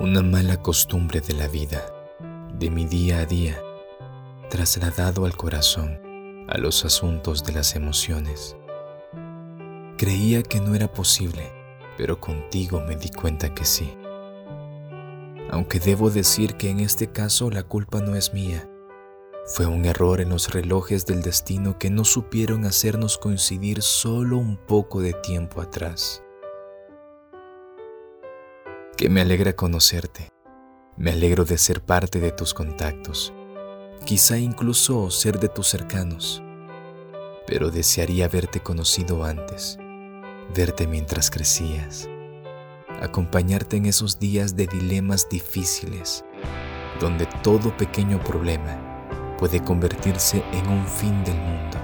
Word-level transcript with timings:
Una 0.00 0.22
mala 0.22 0.62
costumbre 0.62 1.20
de 1.20 1.34
la 1.34 1.48
vida, 1.48 1.92
de 2.56 2.70
mi 2.70 2.84
día 2.84 3.18
a 3.18 3.26
día, 3.26 3.60
trasladado 4.48 5.24
al 5.24 5.36
corazón, 5.36 5.98
a 6.48 6.56
los 6.56 6.84
asuntos 6.84 7.42
de 7.42 7.52
las 7.52 7.74
emociones. 7.74 8.56
Creía 9.96 10.44
que 10.44 10.60
no 10.60 10.76
era 10.76 10.86
posible, 10.86 11.50
pero 11.96 12.20
contigo 12.20 12.80
me 12.80 12.94
di 12.94 13.08
cuenta 13.08 13.52
que 13.52 13.64
sí. 13.64 13.92
Aunque 15.50 15.80
debo 15.80 16.10
decir 16.10 16.54
que 16.54 16.70
en 16.70 16.78
este 16.78 17.10
caso 17.10 17.50
la 17.50 17.64
culpa 17.64 18.00
no 18.00 18.14
es 18.14 18.32
mía, 18.32 18.70
fue 19.46 19.66
un 19.66 19.84
error 19.84 20.20
en 20.20 20.28
los 20.28 20.52
relojes 20.52 21.06
del 21.06 21.22
destino 21.22 21.76
que 21.76 21.90
no 21.90 22.04
supieron 22.04 22.66
hacernos 22.66 23.18
coincidir 23.18 23.82
solo 23.82 24.38
un 24.38 24.58
poco 24.58 25.00
de 25.00 25.14
tiempo 25.14 25.60
atrás 25.60 26.22
que 28.98 29.08
me 29.08 29.20
alegra 29.20 29.52
conocerte. 29.52 30.32
Me 30.96 31.12
alegro 31.12 31.44
de 31.44 31.56
ser 31.56 31.80
parte 31.80 32.18
de 32.18 32.32
tus 32.32 32.52
contactos, 32.52 33.32
quizá 34.04 34.38
incluso 34.38 35.08
ser 35.12 35.38
de 35.38 35.48
tus 35.48 35.68
cercanos, 35.68 36.42
pero 37.46 37.70
desearía 37.70 38.24
haberte 38.24 38.58
conocido 38.58 39.22
antes, 39.22 39.78
verte 40.52 40.88
mientras 40.88 41.30
crecías, 41.30 42.08
acompañarte 43.00 43.76
en 43.76 43.86
esos 43.86 44.18
días 44.18 44.56
de 44.56 44.66
dilemas 44.66 45.28
difíciles, 45.30 46.24
donde 46.98 47.26
todo 47.44 47.76
pequeño 47.76 48.18
problema 48.24 49.36
puede 49.38 49.62
convertirse 49.62 50.42
en 50.52 50.68
un 50.68 50.84
fin 50.84 51.22
del 51.22 51.36
mundo. 51.36 51.78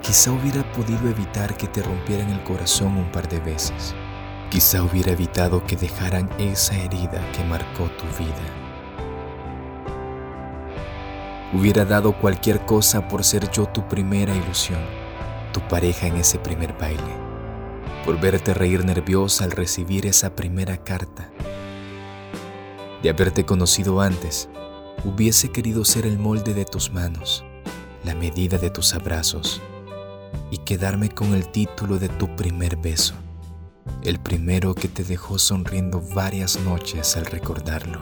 Quizá 0.00 0.32
hubiera 0.32 0.62
podido 0.72 1.10
evitar 1.10 1.54
que 1.58 1.66
te 1.66 1.82
rompieran 1.82 2.30
el 2.30 2.42
corazón 2.42 2.96
un 2.96 3.12
par 3.12 3.28
de 3.28 3.40
veces 3.40 3.94
Quizá 4.52 4.82
hubiera 4.82 5.12
evitado 5.12 5.64
que 5.64 5.76
dejaran 5.76 6.28
esa 6.38 6.76
herida 6.76 7.26
que 7.32 7.42
marcó 7.42 7.84
tu 7.92 8.04
vida. 8.22 8.36
Hubiera 11.54 11.86
dado 11.86 12.12
cualquier 12.12 12.60
cosa 12.66 13.08
por 13.08 13.24
ser 13.24 13.50
yo 13.50 13.64
tu 13.64 13.88
primera 13.88 14.34
ilusión, 14.36 14.82
tu 15.54 15.60
pareja 15.68 16.06
en 16.06 16.16
ese 16.16 16.38
primer 16.38 16.74
baile, 16.74 17.16
por 18.04 18.20
verte 18.20 18.52
reír 18.52 18.84
nerviosa 18.84 19.44
al 19.44 19.52
recibir 19.52 20.04
esa 20.04 20.36
primera 20.36 20.76
carta. 20.76 21.30
De 23.02 23.08
haberte 23.08 23.46
conocido 23.46 24.02
antes, 24.02 24.50
hubiese 25.06 25.50
querido 25.50 25.82
ser 25.86 26.04
el 26.04 26.18
molde 26.18 26.52
de 26.52 26.66
tus 26.66 26.92
manos, 26.92 27.42
la 28.04 28.14
medida 28.14 28.58
de 28.58 28.68
tus 28.68 28.92
abrazos 28.92 29.62
y 30.50 30.58
quedarme 30.58 31.08
con 31.08 31.32
el 31.32 31.50
título 31.50 31.98
de 31.98 32.10
tu 32.10 32.36
primer 32.36 32.76
beso 32.76 33.14
el 34.02 34.18
primero 34.18 34.74
que 34.74 34.88
te 34.88 35.04
dejó 35.04 35.38
sonriendo 35.38 36.00
varias 36.14 36.58
noches 36.60 37.16
al 37.16 37.26
recordarlo. 37.26 38.00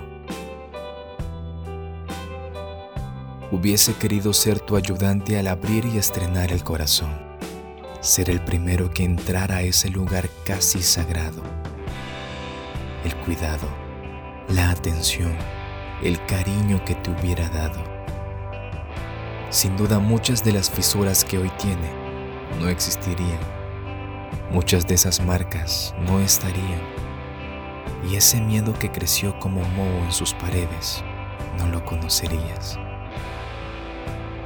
Hubiese 3.52 3.94
querido 3.94 4.32
ser 4.32 4.60
tu 4.60 4.76
ayudante 4.76 5.38
al 5.38 5.48
abrir 5.48 5.84
y 5.84 5.98
estrenar 5.98 6.52
el 6.52 6.62
corazón, 6.62 7.10
ser 8.00 8.30
el 8.30 8.40
primero 8.40 8.90
que 8.90 9.04
entrara 9.04 9.56
a 9.56 9.62
ese 9.62 9.90
lugar 9.90 10.30
casi 10.44 10.82
sagrado. 10.82 11.42
El 13.04 13.14
cuidado, 13.16 13.68
la 14.48 14.70
atención, 14.70 15.36
el 16.02 16.24
cariño 16.26 16.82
que 16.84 16.94
te 16.94 17.10
hubiera 17.10 17.48
dado. 17.50 17.82
Sin 19.50 19.76
duda 19.76 19.98
muchas 19.98 20.44
de 20.44 20.52
las 20.52 20.70
fisuras 20.70 21.24
que 21.24 21.38
hoy 21.38 21.50
tiene 21.58 21.90
no 22.60 22.68
existirían 22.68 23.59
muchas 24.50 24.86
de 24.86 24.94
esas 24.94 25.20
marcas 25.20 25.94
no 25.98 26.20
estarían 26.20 26.80
y 28.08 28.16
ese 28.16 28.40
miedo 28.40 28.72
que 28.72 28.90
creció 28.90 29.38
como 29.38 29.62
moho 29.62 30.04
en 30.04 30.12
sus 30.12 30.32
paredes 30.34 31.04
no 31.58 31.66
lo 31.66 31.84
conocerías. 31.84 32.78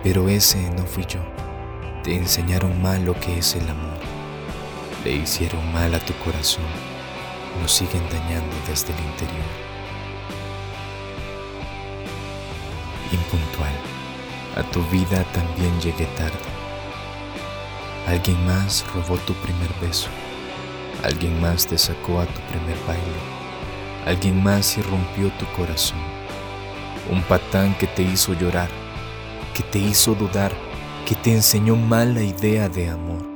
Pero 0.03 0.28
ese 0.28 0.59
no 0.71 0.84
fui 0.84 1.05
yo. 1.06 1.21
Te 2.03 2.17
enseñaron 2.17 2.83
mal 2.83 3.05
lo 3.05 3.19
que 3.19 3.39
es 3.39 3.55
el 3.55 3.69
amor. 3.69 3.99
Le 5.05 5.12
hicieron 5.12 5.73
mal 5.73 5.94
a 5.94 6.00
tu 6.00 6.12
corazón. 6.25 6.65
Lo 7.62 7.69
siguen 7.69 8.03
dañando 8.11 8.55
desde 8.69 8.93
el 8.93 9.00
interior. 9.00 9.47
Impuntual. 13.12 13.73
A 14.56 14.62
tu 14.71 14.83
vida 14.89 15.25
también 15.33 15.81
llegué 15.81 16.06
tarde 16.17 16.53
Alguien 18.06 18.44
más 18.44 18.84
robó 18.94 19.16
tu 19.19 19.32
primer 19.34 19.70
beso. 19.81 20.09
Alguien 21.03 21.41
más 21.41 21.66
te 21.66 21.78
sacó 21.78 22.20
a 22.20 22.26
tu 22.26 22.41
primer 22.42 22.76
baile. 22.87 23.34
Alguien 24.06 24.42
más 24.42 24.76
irrumpió 24.76 25.31
tu 25.38 25.47
corazón. 25.56 25.98
Un 27.10 27.22
patán 27.22 27.75
que 27.78 27.87
te 27.87 28.03
hizo 28.03 28.34
llorar, 28.34 28.69
que 29.54 29.62
te 29.62 29.78
hizo 29.78 30.14
dudar, 30.14 30.53
que 31.06 31.14
te 31.14 31.32
enseñó 31.32 31.76
mal 31.76 32.14
la 32.14 32.22
idea 32.22 32.69
de 32.69 32.91
amor. 32.91 33.26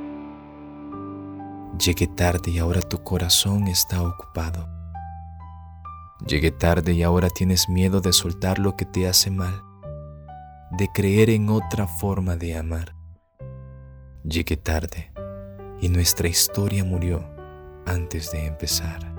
Llegué 1.83 2.07
tarde 2.07 2.51
y 2.51 2.59
ahora 2.59 2.81
tu 2.81 3.03
corazón 3.03 3.67
está 3.67 4.03
ocupado. 4.03 4.67
Llegué 6.27 6.51
tarde 6.51 6.93
y 6.93 7.01
ahora 7.01 7.29
tienes 7.29 7.69
miedo 7.69 8.01
de 8.01 8.13
soltar 8.13 8.59
lo 8.59 8.75
que 8.75 8.85
te 8.85 9.07
hace 9.07 9.31
mal, 9.31 9.63
de 10.77 10.89
creer 10.93 11.29
en 11.31 11.49
otra 11.49 11.87
forma 11.87 12.35
de 12.35 12.57
amar. 12.57 12.98
Llegué 14.23 14.57
tarde 14.57 15.11
y 15.81 15.87
nuestra 15.87 16.27
historia 16.27 16.83
murió 16.83 17.25
antes 17.85 18.31
de 18.31 18.45
empezar. 18.45 19.18